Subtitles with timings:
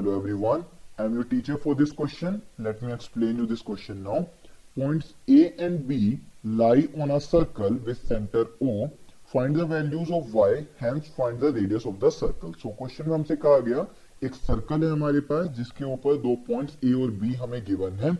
[0.00, 0.64] Hello everyone,
[0.98, 2.40] I am your teacher for this question.
[2.58, 4.28] Let me explain you this question now.
[4.76, 8.90] Points A and B lie on a circle with center O.
[9.26, 12.54] Find the values of y, hence find the radius of the circle.
[12.62, 13.86] So question में हमसे कहा गया
[14.24, 18.16] एक circle है हमारे पास जिसके ऊपर दो पॉइंट्स ए और बी हमें गिवन है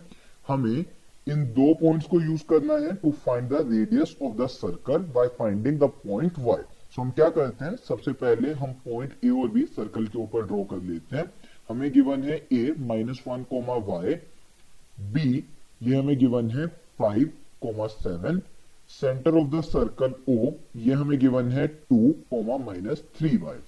[0.49, 0.85] हमें
[1.27, 5.29] इन दो पॉइंट्स को यूज़ करना है to find the radius of the circle by
[5.39, 6.63] finding the point Y
[6.95, 10.47] so हम क्या करते हैं सबसे पहले हम पॉइंट ए और बी सर्कल के ऊपर
[10.47, 11.25] ड्रॉ कर लेते हैं
[11.71, 14.15] हमें गिवन है A minus one comma y
[15.13, 15.45] B
[15.83, 16.67] ये हमें गिवन है
[16.99, 17.31] five
[17.63, 18.43] comma seven
[18.91, 20.53] center of the circle O
[20.85, 23.59] ये हमें गिवन है two comma minus three y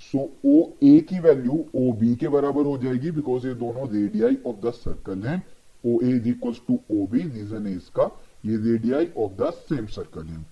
[0.00, 4.36] so O A की वैल्यू ओ बी के बराबर हो जाएगी बिकॉज़ ये दोनों रेडियाई
[4.46, 5.42] ऑफ़ द सर्कल है.
[5.84, 8.04] O A is equal to O B reason है इसका
[8.46, 10.42] ये radii of the same circle है.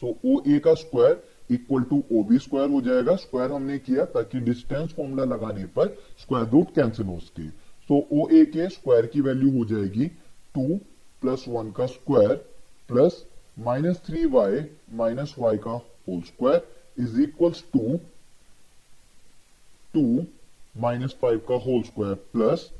[0.00, 4.04] सो ओ ए का square equal to O B square हो जाएगा। स्क्वायर हमने किया
[4.14, 7.48] ताकि डिस्टेंस फॉर्मूला लगाने पर स्क्वायर रूट कैंसिल हो सके।
[7.88, 10.06] सो ओ ए के स्क्वायर की वैल्यू हो जाएगी
[10.54, 10.66] टू
[11.22, 12.34] प्लस वन का square
[12.88, 13.24] plus
[13.66, 15.70] minus three y minus y का
[16.08, 17.96] whole square is equals to
[19.94, 20.04] two
[20.80, 22.70] minus five का whole square plus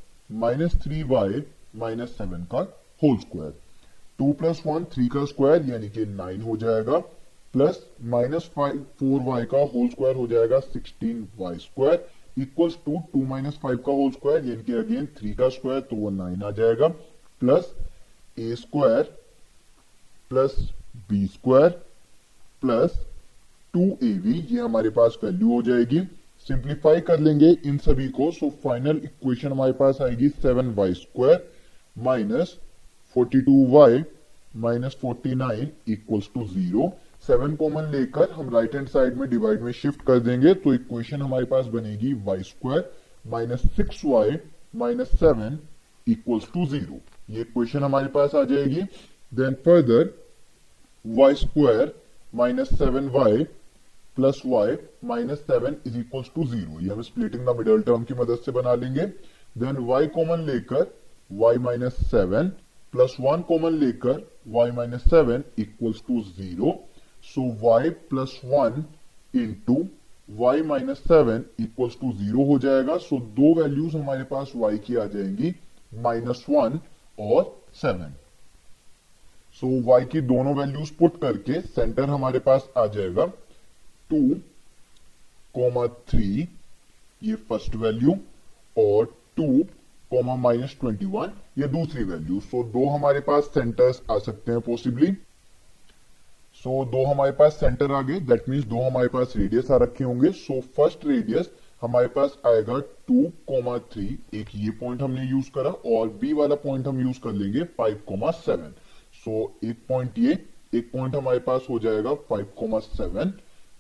[0.42, 1.42] minus three y
[1.77, 2.61] minus seven का
[3.03, 3.55] whole square
[4.19, 6.98] two plus one three का square यानी कि nine हो जाएगा।
[7.55, 7.78] Plus
[8.12, 12.06] minus five four y का whole square हो जाएगा sixteen y square
[12.38, 15.97] equals to two minus five का होल स्क्वायर यानी कि अगेन थ्री का स्क्वायर तो
[15.97, 16.88] वो नाइन आ जाएगा
[17.42, 17.72] plus
[18.38, 19.03] A square
[20.30, 20.56] plus
[21.11, 21.70] B square
[22.62, 22.98] plus
[23.75, 26.00] two A B ये हमारे पास वैल्यू हो जाएगी।
[26.47, 31.48] सिंप्लीफाई कर लेंगे इन सभी को सो फाइनल इक्वेशन हमारे पास आएगी seven y square
[31.97, 32.56] minus
[33.16, 34.03] forty two y
[34.64, 36.92] minus forty nine equals to zero
[37.25, 41.22] seven common लेकर हम राइट हैंड साइड में डिवाइड में शिफ्ट कर देंगे तो इक्वेशन
[41.22, 42.91] हमारे पास बनेगी y square
[43.25, 44.37] minus six y
[44.77, 45.59] minus seven
[46.06, 47.00] equals to zero
[47.31, 48.82] ये इक्वेशन हमारे पास आ जाएगी।
[49.32, 50.15] Then further
[51.05, 51.94] y square
[52.34, 53.44] minus seven y
[54.16, 58.38] plus y minus seven is equals to zero हम स्प्लिटिंग द मिडल टर्म की मदद
[58.44, 59.06] से बना लेंगे।
[59.56, 60.87] देन वाई कॉमन लेकर
[61.31, 62.49] y minus seven
[62.93, 66.71] plus one common लेकर y minus seven equals to zero
[67.26, 68.84] so y plus one
[69.34, 69.76] into
[70.28, 74.78] y minus seven equals to zero हो जाएगा। सो so, दो वैल्यूज़ हमारे पास y
[74.87, 75.54] की आ जाएँगी
[75.92, 76.81] माइनस वन
[77.19, 77.42] और
[77.75, 78.14] सेवन
[79.60, 83.26] सो so, की दोनों वैल्यूज़ पुट करके सेंटर हमारे पास आ जाएगा।
[84.10, 84.22] टू
[85.54, 86.48] कोमा थ्री
[87.22, 88.16] ये फ़र्स्ट वैल्यू
[88.76, 89.04] और
[89.37, 89.47] two
[90.10, 94.53] comma minus twenty one ये दूसरी वैल्यू सो so, दो हमारे पास सेंटर्स आ सकते
[94.53, 95.06] हैं पॉसिबली
[96.66, 99.77] सो so, दो हमारे पास सेंटर आ गए। दैट मीन्स दो हमारे पास रेडियस आ
[99.78, 101.50] रखे होंगे। सो फ़र्स्ट रेडियस
[101.82, 102.78] हमारे पास आएगा
[103.09, 107.21] टू कोमा थ्री एक ये पॉइंट हमने यूज़ करा और बी वाला पॉइंट हम यूज़
[107.25, 108.72] कर लेंगे फाइव कोमा सेवन
[109.15, 110.32] सो एक पॉइंट ये
[110.75, 113.31] एक पॉइंट हमारे पास हो जाएगा five comma seven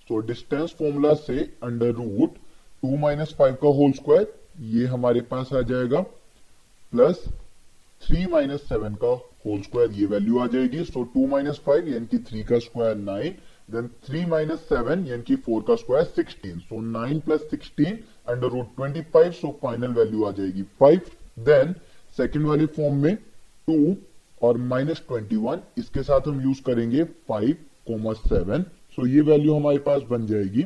[0.08, 2.38] so distance formula से under root
[2.82, 4.32] two minus five का होल स्क्वायर
[4.74, 6.00] ये हमारे पास आ जाएगा
[6.92, 7.24] प्लस
[8.06, 9.08] थ्री माइनस सेवन का
[9.46, 12.96] होल स्क्वायर ये वैल्यू आ जाएगी सो टू माइनस फाइव यानी कि थ्री का square
[12.96, 13.36] nine
[13.70, 18.48] then three minus seven यानी कि फोर का square sixteen so nine plus sixteen under
[18.56, 21.10] root twenty five so final value आ जाएगी फाइव
[21.48, 21.74] देन
[22.16, 23.16] सेकेंड वाले फॉर्म में
[23.68, 23.96] टू
[24.42, 27.56] और माइनस ट्वेंटी वन इसके साथ हम यूज़ करेंगे फाइव
[27.86, 28.62] कोमा सेवन
[28.96, 30.62] सो ये वैल्यू हमारे पास बन जाएगी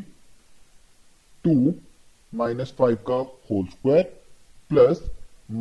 [1.44, 1.74] टू
[2.32, 3.16] माइनस फाइव का
[3.50, 4.02] whole square
[4.70, 5.02] plus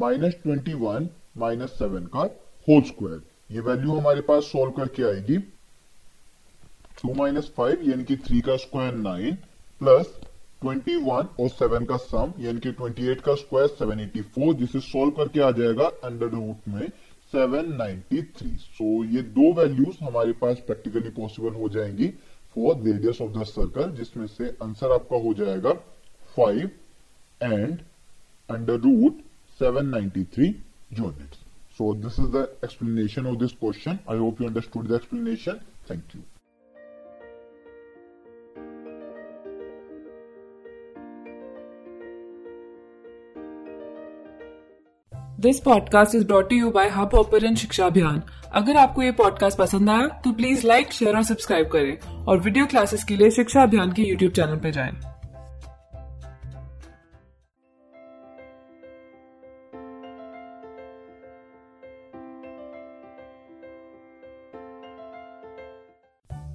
[0.01, 2.21] minus twenty one minus seven का
[2.67, 5.37] होल स्क्वायर ये वैल्यू हमारे पास सोल्व करके आएगी.
[7.01, 9.35] टू माइनस फाइव यानी कि थ्री का square nine
[9.81, 10.13] plus
[10.61, 14.53] twenty one और सेवन का सम यानी कि ट्वेंटी एट का स्क्वायर सेवन एटी फोर
[14.55, 16.87] जिसे सोल्व करके आ जाएगा अंडर रूट में
[17.33, 22.07] सेवन नाइनटी थ्री सो ये दो वैल्यूज़ हमारे पास प्रैक्टिकली पॉसिबल हो जाएँगी
[22.55, 25.73] for radius of the circle जिसमें से आंसर आपका हो जाएगा
[26.37, 26.69] five
[27.41, 27.79] and
[28.49, 29.21] under root
[29.59, 30.49] seven ninety three
[30.91, 31.37] units.
[31.77, 33.99] So, this is the explanation of this question.
[34.07, 35.61] I hope you understood the explanation.
[35.87, 36.21] Thank you.
[45.39, 48.21] This podcast is brought you by Hubhopper Shiksha Abhiyan
[48.53, 52.65] अगर आपको ये podcast पसंद आया तो please like share और subscribe करें और video
[52.65, 55.18] classes के लिए शिक्षा अभियान के यूट्यूब चैनल पर जाएँ।